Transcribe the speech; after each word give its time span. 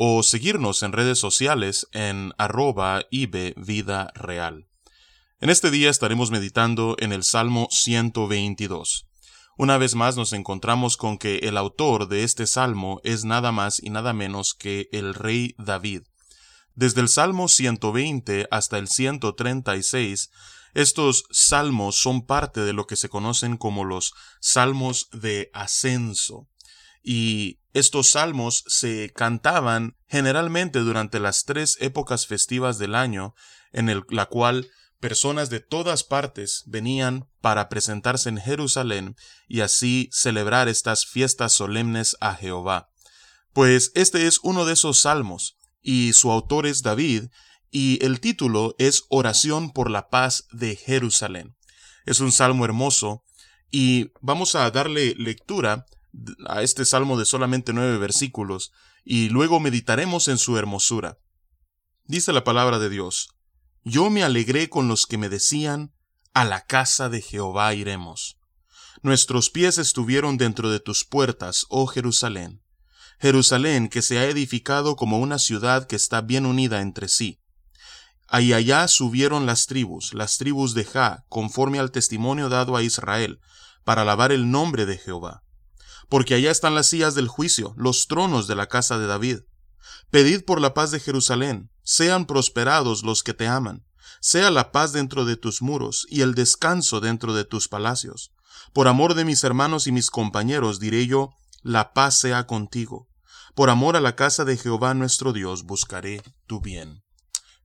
o 0.00 0.22
seguirnos 0.22 0.84
en 0.84 0.92
redes 0.92 1.18
sociales 1.18 1.88
en 1.90 2.32
arroba 2.38 3.02
Vida 3.10 4.12
Real. 4.14 4.68
En 5.40 5.50
este 5.50 5.72
día 5.72 5.90
estaremos 5.90 6.30
meditando 6.30 6.94
en 7.00 7.12
el 7.12 7.24
Salmo 7.24 7.66
122. 7.72 9.08
Una 9.56 9.76
vez 9.76 9.96
más 9.96 10.16
nos 10.16 10.32
encontramos 10.32 10.96
con 10.96 11.18
que 11.18 11.38
el 11.38 11.56
autor 11.56 12.06
de 12.06 12.22
este 12.22 12.46
salmo 12.46 13.00
es 13.02 13.24
nada 13.24 13.50
más 13.50 13.82
y 13.82 13.90
nada 13.90 14.12
menos 14.12 14.54
que 14.54 14.88
el 14.92 15.14
rey 15.14 15.56
David. 15.58 16.02
Desde 16.76 17.00
el 17.00 17.08
Salmo 17.08 17.48
120 17.48 18.46
hasta 18.52 18.78
el 18.78 18.86
136 18.86 20.30
estos 20.74 21.24
salmos 21.32 22.00
son 22.00 22.24
parte 22.24 22.60
de 22.60 22.72
lo 22.72 22.86
que 22.86 22.94
se 22.94 23.08
conocen 23.08 23.56
como 23.56 23.84
los 23.84 24.12
salmos 24.40 25.08
de 25.10 25.50
ascenso. 25.52 26.46
Y 27.02 27.57
estos 27.74 28.10
salmos 28.10 28.64
se 28.66 29.12
cantaban 29.14 29.96
generalmente 30.06 30.80
durante 30.80 31.20
las 31.20 31.44
tres 31.44 31.76
épocas 31.80 32.26
festivas 32.26 32.78
del 32.78 32.94
año, 32.94 33.34
en 33.72 34.04
la 34.08 34.26
cual 34.26 34.70
personas 35.00 35.50
de 35.50 35.60
todas 35.60 36.02
partes 36.02 36.64
venían 36.66 37.28
para 37.40 37.68
presentarse 37.68 38.28
en 38.28 38.38
Jerusalén 38.38 39.16
y 39.46 39.60
así 39.60 40.08
celebrar 40.12 40.68
estas 40.68 41.06
fiestas 41.06 41.52
solemnes 41.52 42.16
a 42.20 42.34
Jehová. 42.34 42.90
Pues 43.52 43.92
este 43.94 44.26
es 44.26 44.40
uno 44.42 44.64
de 44.64 44.74
esos 44.74 45.00
salmos, 45.00 45.58
y 45.82 46.12
su 46.12 46.30
autor 46.30 46.66
es 46.66 46.82
David, 46.82 47.24
y 47.70 48.04
el 48.04 48.20
título 48.20 48.74
es 48.78 49.04
Oración 49.08 49.72
por 49.72 49.90
la 49.90 50.08
paz 50.08 50.46
de 50.52 50.76
Jerusalén. 50.76 51.56
Es 52.06 52.20
un 52.20 52.32
salmo 52.32 52.64
hermoso 52.64 53.24
y 53.70 54.12
vamos 54.20 54.54
a 54.54 54.70
darle 54.70 55.14
lectura 55.18 55.86
a 56.46 56.62
este 56.62 56.84
salmo 56.84 57.18
de 57.18 57.24
solamente 57.24 57.72
nueve 57.72 57.98
versículos 57.98 58.72
y 59.04 59.28
luego 59.28 59.60
meditaremos 59.60 60.28
en 60.28 60.38
su 60.38 60.58
hermosura. 60.58 61.18
Dice 62.04 62.32
la 62.32 62.44
palabra 62.44 62.78
de 62.78 62.88
Dios, 62.88 63.30
Yo 63.84 64.10
me 64.10 64.22
alegré 64.22 64.68
con 64.68 64.88
los 64.88 65.06
que 65.06 65.18
me 65.18 65.28
decían, 65.28 65.92
a 66.34 66.44
la 66.44 66.64
casa 66.66 67.08
de 67.08 67.20
Jehová 67.20 67.74
iremos. 67.74 68.38
Nuestros 69.02 69.50
pies 69.50 69.78
estuvieron 69.78 70.36
dentro 70.36 70.70
de 70.70 70.80
tus 70.80 71.04
puertas, 71.04 71.66
oh 71.68 71.86
Jerusalén. 71.86 72.62
Jerusalén 73.20 73.88
que 73.88 74.02
se 74.02 74.18
ha 74.18 74.24
edificado 74.24 74.96
como 74.96 75.18
una 75.18 75.38
ciudad 75.38 75.86
que 75.86 75.96
está 75.96 76.20
bien 76.20 76.46
unida 76.46 76.80
entre 76.80 77.08
sí. 77.08 77.40
Ahí 78.26 78.52
allá 78.52 78.86
subieron 78.88 79.46
las 79.46 79.66
tribus, 79.66 80.12
las 80.14 80.36
tribus 80.36 80.74
de 80.74 80.84
Ja, 80.84 81.24
conforme 81.28 81.78
al 81.78 81.90
testimonio 81.90 82.48
dado 82.48 82.76
a 82.76 82.82
Israel, 82.82 83.40
para 83.84 84.02
alabar 84.02 84.32
el 84.32 84.50
nombre 84.50 84.84
de 84.84 84.98
Jehová. 84.98 85.42
Porque 86.08 86.34
allá 86.34 86.50
están 86.50 86.74
las 86.74 86.88
sillas 86.88 87.14
del 87.14 87.28
juicio, 87.28 87.74
los 87.76 88.06
tronos 88.06 88.46
de 88.46 88.54
la 88.54 88.66
casa 88.66 88.98
de 88.98 89.06
David. 89.06 89.40
Pedid 90.10 90.44
por 90.44 90.60
la 90.60 90.74
paz 90.74 90.90
de 90.90 91.00
Jerusalén, 91.00 91.70
sean 91.82 92.26
prosperados 92.26 93.02
los 93.02 93.22
que 93.22 93.34
te 93.34 93.46
aman, 93.46 93.84
sea 94.20 94.50
la 94.50 94.72
paz 94.72 94.92
dentro 94.92 95.24
de 95.24 95.36
tus 95.36 95.62
muros 95.62 96.06
y 96.08 96.22
el 96.22 96.34
descanso 96.34 97.00
dentro 97.00 97.34
de 97.34 97.44
tus 97.44 97.68
palacios. 97.68 98.32
Por 98.72 98.88
amor 98.88 99.14
de 99.14 99.24
mis 99.24 99.44
hermanos 99.44 99.86
y 99.86 99.92
mis 99.92 100.10
compañeros 100.10 100.80
diré 100.80 101.06
yo, 101.06 101.30
la 101.62 101.92
paz 101.92 102.18
sea 102.18 102.46
contigo. 102.46 103.08
Por 103.54 103.70
amor 103.70 103.96
a 103.96 104.00
la 104.00 104.16
casa 104.16 104.44
de 104.44 104.56
Jehová 104.56 104.94
nuestro 104.94 105.32
Dios 105.32 105.64
buscaré 105.64 106.22
tu 106.46 106.60
bien. 106.60 107.02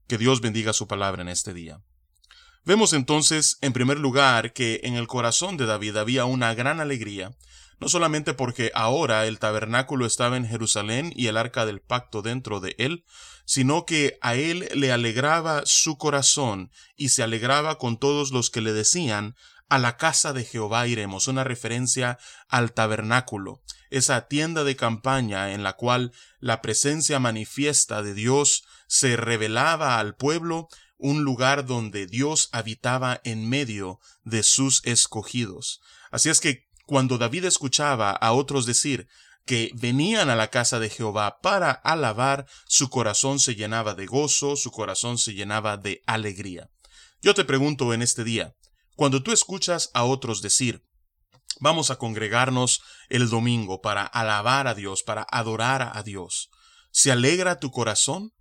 Que 0.06 0.18
Dios 0.18 0.40
bendiga 0.40 0.72
su 0.72 0.86
palabra 0.86 1.22
en 1.22 1.28
este 1.28 1.54
día. 1.54 1.80
Vemos 2.64 2.94
entonces, 2.94 3.58
en 3.60 3.72
primer 3.72 3.98
lugar, 3.98 4.52
que 4.52 4.80
en 4.84 4.94
el 4.94 5.06
corazón 5.06 5.56
de 5.56 5.66
David 5.66 5.96
había 5.96 6.24
una 6.24 6.54
gran 6.54 6.80
alegría, 6.80 7.36
no 7.80 7.88
solamente 7.88 8.34
porque 8.34 8.70
ahora 8.74 9.26
el 9.26 9.38
tabernáculo 9.38 10.06
estaba 10.06 10.36
en 10.36 10.46
Jerusalén 10.46 11.12
y 11.14 11.26
el 11.26 11.36
arca 11.36 11.66
del 11.66 11.80
pacto 11.80 12.22
dentro 12.22 12.60
de 12.60 12.74
él, 12.78 13.04
sino 13.44 13.84
que 13.84 14.18
a 14.20 14.34
él 14.36 14.68
le 14.74 14.92
alegraba 14.92 15.62
su 15.66 15.98
corazón 15.98 16.70
y 16.96 17.10
se 17.10 17.22
alegraba 17.22 17.78
con 17.78 17.98
todos 17.98 18.32
los 18.32 18.50
que 18.50 18.60
le 18.60 18.72
decían, 18.72 19.34
a 19.68 19.78
la 19.78 19.96
casa 19.96 20.32
de 20.32 20.44
Jehová 20.44 20.86
iremos, 20.86 21.26
una 21.26 21.44
referencia 21.44 22.18
al 22.48 22.72
tabernáculo, 22.72 23.62
esa 23.90 24.28
tienda 24.28 24.64
de 24.64 24.76
campaña 24.76 25.52
en 25.52 25.62
la 25.62 25.74
cual 25.74 26.12
la 26.38 26.62
presencia 26.62 27.18
manifiesta 27.18 28.02
de 28.02 28.14
Dios 28.14 28.64
se 28.86 29.16
revelaba 29.16 29.98
al 29.98 30.16
pueblo, 30.16 30.68
un 30.96 31.24
lugar 31.24 31.66
donde 31.66 32.06
Dios 32.06 32.48
habitaba 32.52 33.20
en 33.24 33.48
medio 33.48 34.00
de 34.22 34.42
sus 34.42 34.84
escogidos. 34.84 35.80
Así 36.10 36.28
es 36.28 36.40
que 36.40 36.68
cuando 36.86 37.18
David 37.18 37.44
escuchaba 37.44 38.10
a 38.10 38.32
otros 38.32 38.66
decir 38.66 39.08
que 39.46 39.70
venían 39.74 40.30
a 40.30 40.36
la 40.36 40.48
casa 40.48 40.78
de 40.78 40.88
Jehová 40.88 41.38
para 41.42 41.70
alabar, 41.70 42.46
su 42.66 42.88
corazón 42.88 43.38
se 43.38 43.54
llenaba 43.54 43.94
de 43.94 44.06
gozo, 44.06 44.56
su 44.56 44.70
corazón 44.70 45.18
se 45.18 45.34
llenaba 45.34 45.76
de 45.76 46.02
alegría. 46.06 46.70
Yo 47.20 47.34
te 47.34 47.44
pregunto 47.44 47.92
en 47.92 48.02
este 48.02 48.24
día, 48.24 48.54
cuando 48.96 49.22
tú 49.22 49.32
escuchas 49.32 49.90
a 49.92 50.04
otros 50.04 50.40
decir, 50.40 50.84
vamos 51.60 51.90
a 51.90 51.96
congregarnos 51.96 52.80
el 53.08 53.28
domingo 53.28 53.80
para 53.80 54.04
alabar 54.04 54.66
a 54.66 54.74
Dios, 54.74 55.02
para 55.02 55.26
adorar 55.30 55.92
a 55.94 56.02
Dios, 56.02 56.50
¿se 56.90 57.12
alegra 57.12 57.60
tu 57.60 57.70
corazón? 57.70 58.32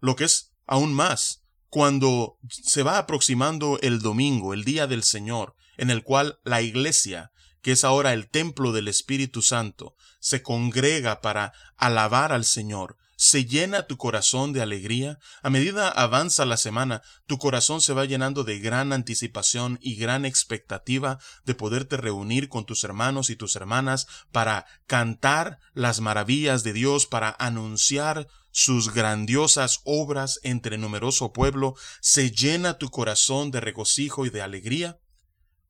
Lo 0.00 0.16
que 0.16 0.24
es 0.24 0.52
aún 0.66 0.94
más, 0.94 1.42
cuando 1.68 2.38
se 2.48 2.82
va 2.82 2.98
aproximando 2.98 3.78
el 3.82 4.00
domingo, 4.00 4.54
el 4.54 4.64
día 4.64 4.86
del 4.86 5.02
Señor, 5.02 5.54
en 5.76 5.90
el 5.90 6.02
cual 6.02 6.38
la 6.44 6.62
iglesia, 6.62 7.30
que 7.62 7.72
es 7.72 7.84
ahora 7.84 8.12
el 8.12 8.28
templo 8.28 8.72
del 8.72 8.88
Espíritu 8.88 9.42
Santo, 9.42 9.94
se 10.20 10.42
congrega 10.42 11.20
para 11.20 11.52
alabar 11.76 12.32
al 12.32 12.44
Señor, 12.44 12.96
se 13.20 13.44
llena 13.44 13.88
tu 13.88 13.96
corazón 13.96 14.52
de 14.52 14.62
alegría, 14.62 15.18
a 15.42 15.50
medida 15.50 15.88
avanza 15.88 16.44
la 16.44 16.56
semana, 16.56 17.02
tu 17.26 17.36
corazón 17.36 17.80
se 17.80 17.92
va 17.92 18.04
llenando 18.04 18.44
de 18.44 18.60
gran 18.60 18.92
anticipación 18.92 19.80
y 19.82 19.96
gran 19.96 20.24
expectativa 20.24 21.18
de 21.44 21.56
poderte 21.56 21.96
reunir 21.96 22.48
con 22.48 22.64
tus 22.64 22.84
hermanos 22.84 23.28
y 23.28 23.34
tus 23.34 23.56
hermanas 23.56 24.06
para 24.30 24.66
cantar 24.86 25.58
las 25.74 26.00
maravillas 26.00 26.62
de 26.62 26.72
Dios, 26.72 27.06
para 27.06 27.34
anunciar 27.40 28.28
sus 28.52 28.94
grandiosas 28.94 29.80
obras 29.82 30.38
entre 30.44 30.78
numeroso 30.78 31.32
pueblo, 31.32 31.74
se 32.00 32.30
llena 32.30 32.78
tu 32.78 32.88
corazón 32.88 33.50
de 33.50 33.60
regocijo 33.60 34.26
y 34.26 34.30
de 34.30 34.42
alegría? 34.42 35.00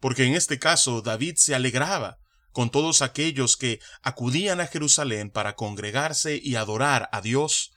Porque 0.00 0.24
en 0.24 0.34
este 0.34 0.58
caso 0.58 1.02
David 1.02 1.34
se 1.36 1.54
alegraba 1.54 2.18
con 2.52 2.70
todos 2.70 3.02
aquellos 3.02 3.56
que 3.56 3.80
acudían 4.02 4.60
a 4.60 4.66
Jerusalén 4.66 5.30
para 5.30 5.54
congregarse 5.54 6.40
y 6.42 6.56
adorar 6.56 7.08
a 7.12 7.20
Dios 7.20 7.72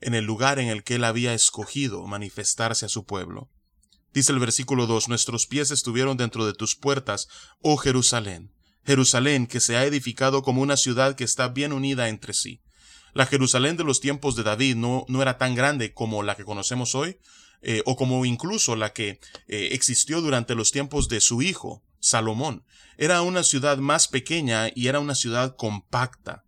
en 0.00 0.14
el 0.14 0.24
lugar 0.24 0.58
en 0.58 0.68
el 0.68 0.82
que 0.82 0.96
él 0.96 1.04
había 1.04 1.34
escogido 1.34 2.06
manifestarse 2.06 2.86
a 2.86 2.88
su 2.88 3.04
pueblo. 3.04 3.48
Dice 4.12 4.32
el 4.32 4.38
versículo 4.38 4.86
2, 4.86 5.08
Nuestros 5.08 5.46
pies 5.46 5.70
estuvieron 5.70 6.16
dentro 6.16 6.44
de 6.46 6.54
tus 6.54 6.74
puertas, 6.74 7.28
oh 7.60 7.76
Jerusalén, 7.76 8.52
Jerusalén 8.84 9.46
que 9.46 9.60
se 9.60 9.76
ha 9.76 9.84
edificado 9.84 10.42
como 10.42 10.62
una 10.62 10.76
ciudad 10.76 11.14
que 11.14 11.24
está 11.24 11.48
bien 11.48 11.72
unida 11.72 12.08
entre 12.08 12.32
sí. 12.32 12.60
La 13.12 13.26
Jerusalén 13.26 13.76
de 13.76 13.84
los 13.84 14.00
tiempos 14.00 14.36
de 14.36 14.42
David 14.42 14.76
no, 14.76 15.04
no 15.08 15.22
era 15.22 15.38
tan 15.38 15.54
grande 15.54 15.92
como 15.92 16.22
la 16.22 16.36
que 16.36 16.44
conocemos 16.44 16.94
hoy, 16.94 17.18
eh, 17.62 17.82
o 17.84 17.96
como 17.96 18.24
incluso 18.24 18.76
la 18.76 18.92
que 18.92 19.20
eh, 19.48 19.68
existió 19.72 20.20
durante 20.20 20.54
los 20.54 20.72
tiempos 20.72 21.08
de 21.08 21.20
su 21.20 21.42
hijo, 21.42 21.82
Salomón. 22.00 22.64
Era 22.96 23.22
una 23.22 23.42
ciudad 23.42 23.78
más 23.78 24.08
pequeña 24.08 24.70
y 24.74 24.88
era 24.88 25.00
una 25.00 25.14
ciudad 25.14 25.56
compacta. 25.56 26.44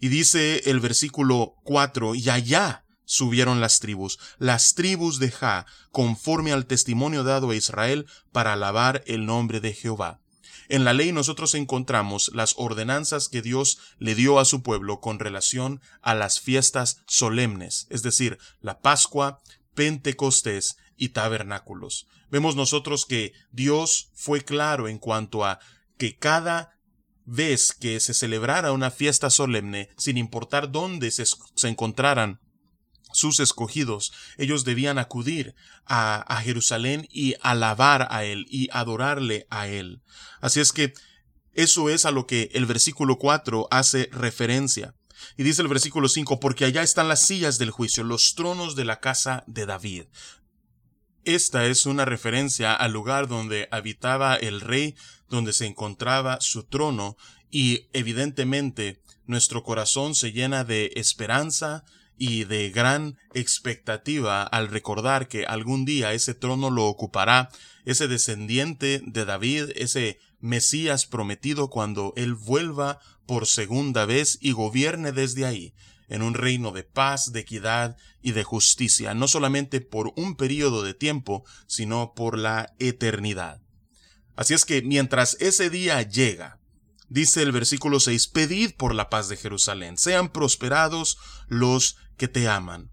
Y 0.00 0.08
dice 0.08 0.62
el 0.70 0.80
versículo 0.80 1.54
4, 1.64 2.14
y 2.14 2.28
allá 2.28 2.84
subieron 3.04 3.60
las 3.60 3.80
tribus, 3.80 4.18
las 4.38 4.74
tribus 4.74 5.18
de 5.18 5.30
Ja, 5.30 5.66
conforme 5.90 6.52
al 6.52 6.66
testimonio 6.66 7.24
dado 7.24 7.50
a 7.50 7.56
Israel 7.56 8.06
para 8.32 8.54
alabar 8.54 9.02
el 9.06 9.26
nombre 9.26 9.60
de 9.60 9.72
Jehová. 9.72 10.20
En 10.68 10.84
la 10.84 10.94
ley 10.94 11.12
nosotros 11.12 11.54
encontramos 11.54 12.30
las 12.34 12.54
ordenanzas 12.56 13.28
que 13.28 13.42
Dios 13.42 13.78
le 13.98 14.14
dio 14.14 14.38
a 14.38 14.44
su 14.44 14.62
pueblo 14.62 15.00
con 15.00 15.18
relación 15.18 15.82
a 16.00 16.14
las 16.14 16.40
fiestas 16.40 17.02
solemnes, 17.06 17.86
es 17.90 18.02
decir, 18.02 18.38
la 18.60 18.80
Pascua, 18.80 19.40
Pentecostés 19.74 20.76
y 20.96 21.10
tabernáculos. 21.10 22.06
Vemos 22.30 22.56
nosotros 22.56 23.06
que 23.06 23.32
Dios 23.52 24.10
fue 24.14 24.42
claro 24.42 24.88
en 24.88 24.98
cuanto 24.98 25.44
a 25.44 25.60
que 25.98 26.16
cada 26.16 26.74
vez 27.24 27.72
que 27.72 28.00
se 28.00 28.14
celebrara 28.14 28.72
una 28.72 28.90
fiesta 28.90 29.30
solemne, 29.30 29.90
sin 29.96 30.18
importar 30.18 30.70
dónde 30.70 31.10
se, 31.10 31.24
encontraran 31.68 32.40
sus 33.12 33.40
escogidos, 33.40 34.12
ellos 34.36 34.64
debían 34.64 34.98
acudir 34.98 35.54
a, 35.86 36.16
a, 36.22 36.42
Jerusalén 36.42 37.06
y 37.10 37.34
alabar 37.40 38.08
a 38.10 38.24
Él 38.24 38.46
y 38.50 38.68
adorarle 38.72 39.46
a 39.50 39.68
Él. 39.68 40.02
Así 40.40 40.60
es 40.60 40.72
que 40.72 40.92
eso 41.52 41.88
es 41.88 42.04
a 42.04 42.10
lo 42.10 42.26
que 42.26 42.50
el 42.52 42.66
versículo 42.66 43.16
4 43.18 43.68
hace 43.70 44.08
referencia. 44.12 44.94
Y 45.36 45.42
dice 45.42 45.62
el 45.62 45.68
versículo 45.68 46.08
5, 46.08 46.40
porque 46.40 46.64
allá 46.64 46.82
están 46.82 47.08
las 47.08 47.26
sillas 47.26 47.58
del 47.58 47.70
juicio, 47.70 48.04
los 48.04 48.34
tronos 48.34 48.76
de 48.76 48.84
la 48.84 49.00
casa 49.00 49.44
de 49.46 49.66
David. 49.66 50.04
Esta 51.24 51.66
es 51.66 51.86
una 51.86 52.04
referencia 52.04 52.74
al 52.74 52.92
lugar 52.92 53.28
donde 53.28 53.68
habitaba 53.70 54.36
el 54.36 54.60
rey, 54.60 54.94
donde 55.28 55.52
se 55.52 55.66
encontraba 55.66 56.40
su 56.40 56.64
trono, 56.64 57.16
y 57.50 57.86
evidentemente 57.92 59.00
nuestro 59.26 59.62
corazón 59.62 60.14
se 60.14 60.32
llena 60.32 60.64
de 60.64 60.92
esperanza 60.96 61.84
y 62.18 62.44
de 62.44 62.70
gran 62.70 63.18
expectativa 63.32 64.42
al 64.42 64.68
recordar 64.68 65.28
que 65.28 65.46
algún 65.46 65.84
día 65.84 66.12
ese 66.12 66.34
trono 66.34 66.70
lo 66.70 66.84
ocupará 66.86 67.50
ese 67.84 68.08
descendiente 68.08 69.00
de 69.04 69.24
David, 69.24 69.70
ese 69.76 70.18
Mesías 70.44 71.06
prometido 71.06 71.70
cuando 71.70 72.12
Él 72.16 72.34
vuelva 72.34 73.00
por 73.24 73.46
segunda 73.46 74.04
vez 74.04 74.36
y 74.42 74.52
gobierne 74.52 75.10
desde 75.10 75.46
ahí, 75.46 75.72
en 76.06 76.20
un 76.20 76.34
reino 76.34 76.70
de 76.70 76.84
paz, 76.84 77.32
de 77.32 77.40
equidad 77.40 77.96
y 78.20 78.32
de 78.32 78.44
justicia, 78.44 79.14
no 79.14 79.26
solamente 79.26 79.80
por 79.80 80.12
un 80.16 80.36
periodo 80.36 80.82
de 80.82 80.92
tiempo, 80.92 81.46
sino 81.66 82.12
por 82.12 82.36
la 82.36 82.74
eternidad. 82.78 83.62
Así 84.36 84.52
es 84.52 84.66
que 84.66 84.82
mientras 84.82 85.38
ese 85.40 85.70
día 85.70 86.02
llega, 86.02 86.60
dice 87.08 87.40
el 87.40 87.50
versículo 87.50 87.98
6, 87.98 88.28
pedid 88.28 88.72
por 88.72 88.94
la 88.94 89.08
paz 89.08 89.30
de 89.30 89.38
Jerusalén, 89.38 89.96
sean 89.96 90.30
prosperados 90.30 91.16
los 91.48 91.96
que 92.18 92.28
te 92.28 92.48
aman. 92.48 92.90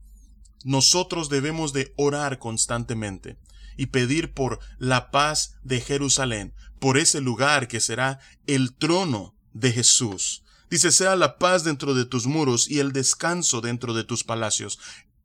Nosotros 0.63 1.27
debemos 1.27 1.73
de 1.73 1.93
orar 1.97 2.39
constantemente 2.39 3.37
y 3.77 3.87
pedir 3.87 4.33
por 4.33 4.59
la 4.77 5.11
paz 5.11 5.55
de 5.63 5.81
Jerusalén, 5.81 6.53
por 6.79 6.97
ese 6.97 7.21
lugar 7.21 7.67
que 7.67 7.79
será 7.79 8.19
el 8.47 8.73
trono 8.73 9.35
de 9.53 9.71
Jesús. 9.71 10.43
Dice, 10.69 10.91
sea 10.91 11.17
la 11.17 11.37
paz 11.37 11.65
dentro 11.65 11.93
de 11.93 12.05
tus 12.05 12.27
muros 12.27 12.69
y 12.69 12.79
el 12.79 12.93
descanso 12.93 13.59
dentro 13.59 13.93
de 13.93 14.05
tus 14.05 14.23
palacios. 14.23 14.79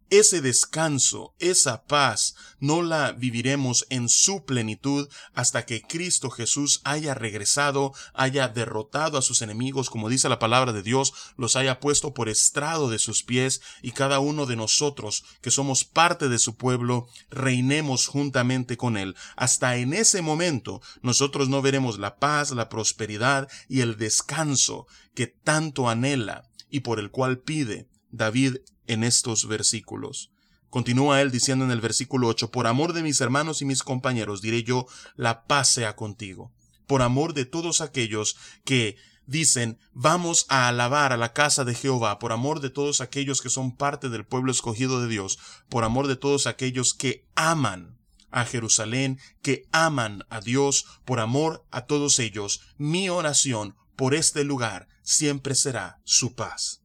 Ese 0.09 0.41
descanso, 0.41 1.35
esa 1.41 1.85
paz, 1.85 2.37
no 2.61 2.83
la 2.83 3.11
viviremos 3.11 3.87
en 3.91 4.09
su 4.09 4.45
plenitud 4.45 5.09
hasta 5.35 5.67
que 5.67 5.83
Cristo 5.83 6.31
Jesús 6.31 6.81
haya 6.85 7.13
regresado, 7.13 7.93
haya 8.15 8.47
derrotado 8.47 9.19
a 9.19 9.23
sus 9.23 9.43
enemigos, 9.43 9.91
como 9.91 10.09
dice 10.09 10.29
la 10.29 10.39
palabra 10.39 10.73
de 10.73 10.85
Dios, 10.85 11.13
los 11.37 11.57
haya 11.57 11.81
puesto 11.81 12.15
por 12.15 12.29
estrado 12.29 12.89
de 12.89 13.01
sus 13.01 13.25
pies 13.25 13.63
y 13.83 13.91
cada 13.91 14.21
uno 14.21 14.47
de 14.47 14.55
nosotros, 14.55 15.25
que 15.41 15.51
somos 15.51 15.85
parte 15.85 16.29
de 16.29 16.39
su 16.39 16.57
pueblo, 16.57 17.09
reinemos 17.29 18.07
juntamente 18.07 18.77
con 18.77 18.97
él. 18.97 19.17
Hasta 19.35 19.77
en 19.77 19.93
ese 19.93 20.23
momento 20.23 20.81
nosotros 21.03 21.49
no 21.49 21.63
veremos 21.63 21.99
la 21.99 22.17
paz, 22.17 22.53
la 22.53 22.69
prosperidad 22.69 23.49
y 23.69 23.81
el 23.81 23.97
descanso 23.97 24.87
que 25.17 25.27
tanto 25.27 25.89
anhela 25.89 26.49
y 26.71 26.81
por 26.81 27.01
el 27.01 27.11
cual 27.11 27.39
pide 27.39 27.89
David 28.11 28.59
en 28.87 29.05
estos 29.05 29.49
versículos. 29.49 30.31
Continúa 30.71 31.23
él 31.23 31.31
diciendo 31.31 31.65
en 31.65 31.71
el 31.71 31.81
versículo 31.81 32.29
8, 32.29 32.51
Por 32.51 32.67
amor 32.67 32.93
de 32.93 33.03
mis 33.03 33.21
hermanos 33.21 33.63
y 33.63 33.65
mis 33.65 33.83
compañeros 33.83 34.43
diré 34.43 34.63
yo, 34.63 34.87
la 35.15 35.45
paz 35.45 35.71
sea 35.71 35.97
contigo. 35.97 36.53
Por 36.87 37.03
amor 37.03 37.35
de 37.35 37.45
todos 37.45 37.81
aquellos 37.81 38.37
que 38.65 38.97
dicen, 39.27 39.79
vamos 39.93 40.47
a 40.49 40.69
alabar 40.69 41.13
a 41.13 41.17
la 41.17 41.33
casa 41.33 41.65
de 41.65 41.75
Jehová, 41.75 42.19
por 42.19 42.33
amor 42.33 42.61
de 42.61 42.71
todos 42.71 43.01
aquellos 43.01 43.43
que 43.43 43.51
son 43.51 43.77
parte 43.77 44.09
del 44.09 44.25
pueblo 44.25 44.53
escogido 44.53 45.01
de 45.01 45.09
Dios, 45.09 45.39
por 45.69 45.85
amor 45.85 46.07
de 46.07 46.17
todos 46.17 46.47
aquellos 46.47 46.95
que 46.95 47.25
aman 47.35 47.99
a 48.31 48.45
Jerusalén, 48.45 49.19
que 49.43 49.67
aman 49.73 50.25
a 50.29 50.41
Dios, 50.41 50.87
por 51.05 51.21
amor 51.21 51.65
a 51.71 51.87
todos 51.87 52.19
ellos, 52.19 52.61
mi 52.77 53.09
oración 53.09 53.77
por 53.97 54.15
este 54.15 54.45
lugar 54.45 54.89
siempre 55.03 55.55
será 55.55 56.01
su 56.05 56.35
paz. 56.35 56.83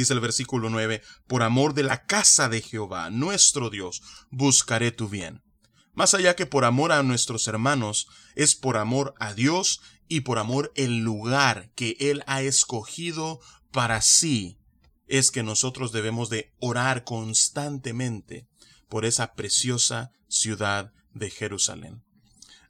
Dice 0.00 0.14
el 0.14 0.20
versículo 0.20 0.70
9, 0.70 1.02
por 1.26 1.42
amor 1.42 1.74
de 1.74 1.82
la 1.82 2.06
casa 2.06 2.48
de 2.48 2.62
Jehová, 2.62 3.10
nuestro 3.10 3.68
Dios, 3.68 4.00
buscaré 4.30 4.92
tu 4.92 5.10
bien. 5.10 5.42
Más 5.92 6.14
allá 6.14 6.34
que 6.34 6.46
por 6.46 6.64
amor 6.64 6.90
a 6.90 7.02
nuestros 7.02 7.46
hermanos, 7.48 8.08
es 8.34 8.54
por 8.54 8.78
amor 8.78 9.12
a 9.18 9.34
Dios 9.34 9.82
y 10.08 10.20
por 10.20 10.38
amor 10.38 10.72
el 10.74 11.00
lugar 11.00 11.70
que 11.74 11.98
Él 12.00 12.24
ha 12.26 12.40
escogido 12.40 13.40
para 13.72 14.00
sí, 14.00 14.58
es 15.06 15.30
que 15.30 15.42
nosotros 15.42 15.92
debemos 15.92 16.30
de 16.30 16.54
orar 16.60 17.04
constantemente 17.04 18.48
por 18.88 19.04
esa 19.04 19.34
preciosa 19.34 20.12
ciudad 20.28 20.94
de 21.12 21.28
Jerusalén. 21.28 22.02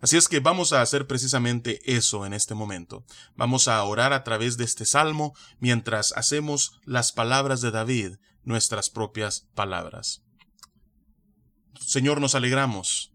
Así 0.00 0.16
es 0.16 0.28
que 0.28 0.40
vamos 0.40 0.72
a 0.72 0.80
hacer 0.80 1.06
precisamente 1.06 1.80
eso 1.84 2.24
en 2.24 2.32
este 2.32 2.54
momento. 2.54 3.04
Vamos 3.36 3.68
a 3.68 3.82
orar 3.84 4.12
a 4.12 4.24
través 4.24 4.56
de 4.56 4.64
este 4.64 4.86
salmo 4.86 5.34
mientras 5.58 6.12
hacemos 6.16 6.80
las 6.84 7.12
palabras 7.12 7.60
de 7.60 7.70
David 7.70 8.16
nuestras 8.42 8.88
propias 8.88 9.48
palabras. 9.54 10.22
Señor, 11.78 12.20
nos 12.20 12.34
alegramos. 12.34 13.12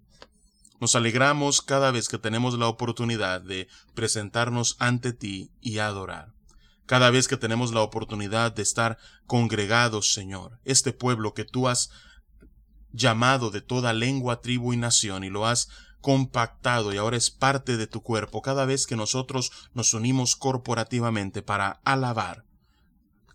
Nos 0.80 0.96
alegramos 0.96 1.62
cada 1.62 1.90
vez 1.90 2.08
que 2.08 2.18
tenemos 2.20 2.58
la 2.60 2.68
oportunidad 2.68 3.42
de 3.42 3.68
presentarnos 3.96 4.76
ante 4.80 5.14
ti 5.14 5.52
y 5.62 5.80
adorar. 5.80 6.34
Cada 6.86 7.10
vez 7.10 7.28
que 7.28 7.38
tenemos 7.38 7.74
la 7.74 7.82
oportunidad 7.82 8.54
de 8.54 8.62
estar 8.62 9.00
congregados, 9.26 10.14
Señor, 10.14 10.60
este 10.66 10.94
pueblo 10.94 11.34
que 11.34 11.46
tú 11.46 11.68
has 11.68 11.90
llamado 12.92 13.50
de 13.50 13.62
toda 13.62 13.94
lengua, 13.94 14.42
tribu 14.42 14.74
y 14.74 14.78
nación 14.78 15.24
y 15.24 15.30
lo 15.30 15.48
has 15.48 15.70
compactado 16.06 16.94
y 16.94 16.98
ahora 16.98 17.18
es 17.18 17.32
parte 17.32 17.78
de 17.78 17.88
tu 17.88 18.04
cuerpo 18.04 18.44
cada 18.44 18.66
vez 18.66 18.86
que 18.86 18.96
nosotros 18.96 19.52
nos 19.74 19.96
unimos 19.96 20.36
corporativamente 20.36 21.42
para 21.42 21.82
alabar. 21.84 22.46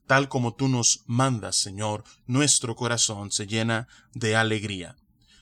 Tal 0.06 0.28
como 0.28 0.54
tú 0.54 0.68
nos 0.68 1.02
mandas, 1.06 1.56
Señor, 1.56 2.04
nuestro 2.28 2.76
corazón 2.76 3.32
se 3.32 3.48
llena 3.48 3.88
de 4.14 4.36
alegría. 4.36 4.94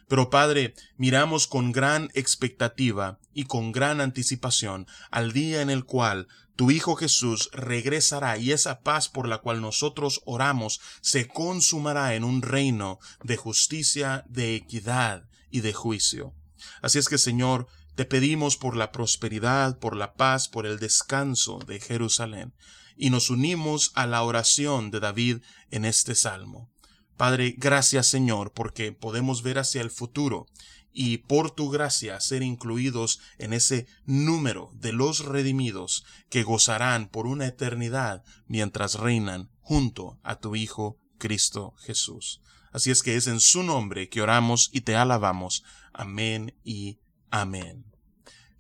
Pero 0.09 0.31
Padre, 0.31 0.75
miramos 0.97 1.47
con 1.47 1.71
gran 1.71 2.09
expectativa 2.15 3.19
y 3.35 3.45
con 3.45 3.73
gran 3.73 4.01
anticipación 4.01 4.87
al 5.11 5.35
día 5.35 5.61
en 5.61 5.69
el 5.69 5.85
cual 5.85 6.29
tu 6.57 6.71
Hijo 6.71 6.97
Jesús 6.97 7.51
regresará 7.53 8.39
y 8.39 8.53
esa 8.53 8.81
paz 8.81 9.11
por 9.11 9.29
la 9.29 9.37
cual 9.37 9.61
nosotros 9.61 10.23
oramos 10.25 10.81
se 11.03 11.29
consumará 11.29 12.15
en 12.15 12.25
un 12.25 12.41
reino 12.41 12.99
de 13.23 13.37
justicia, 13.37 14.25
de 14.31 14.55
equidad 14.55 15.29
y 15.51 15.61
de 15.61 15.75
juicio. 15.75 16.38
Así 16.83 16.99
es 16.99 17.09
que, 17.09 17.19
Señor, 17.19 17.67
te 17.95 18.05
pedimos 18.05 18.57
por 18.57 18.77
la 18.77 18.93
prosperidad, 18.93 19.79
por 19.79 19.97
la 19.97 20.15
paz, 20.15 20.49
por 20.49 20.67
el 20.67 20.79
descanso 20.79 21.59
de 21.67 21.81
Jerusalén, 21.81 22.55
y 22.97 23.11
nos 23.11 23.31
unimos 23.31 23.93
a 23.95 24.07
la 24.07 24.23
oración 24.23 24.91
de 24.91 25.01
David 25.01 25.39
en 25.71 25.85
este 25.85 26.15
salmo. 26.15 26.71
Padre, 27.19 27.57
gracias 27.59 28.07
Señor, 28.07 28.53
porque 28.53 28.93
podemos 28.93 29.43
ver 29.43 29.59
hacia 29.59 29.81
el 29.81 29.91
futuro 29.91 30.47
y 30.93 31.19
por 31.19 31.51
tu 31.51 31.69
gracia 31.69 32.21
ser 32.21 32.43
incluidos 32.43 33.19
en 33.39 33.53
ese 33.53 33.89
número 34.05 34.71
de 34.75 34.93
los 34.93 35.25
redimidos 35.25 36.05
que 36.31 36.45
gozarán 36.45 37.09
por 37.09 37.27
una 37.27 37.47
eternidad 37.47 38.23
mientras 38.47 38.95
reinan 38.95 39.51
junto 39.61 40.21
a 40.23 40.39
tu 40.39 40.55
Hijo 40.55 41.01
Cristo 41.19 41.75
Jesús. 41.79 42.41
Así 42.73 42.91
es 42.91 43.03
que 43.03 43.17
es 43.17 43.27
en 43.27 43.41
su 43.41 43.63
nombre 43.63 44.09
que 44.09 44.23
oramos 44.23 44.71
y 44.73 44.83
te 44.83 44.97
alabamos. 44.97 45.65
Amén 45.93 46.55
y 46.65 46.99
amén. 47.31 47.85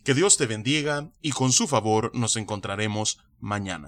Que 0.04 0.14
Dios 0.14 0.36
te 0.36 0.46
bendiga 0.46 1.12
y 1.20 1.32
con 1.32 1.52
su 1.52 1.68
favor 1.68 2.10
nos 2.14 2.36
encontraremos 2.36 3.20
mañana. 3.38 3.86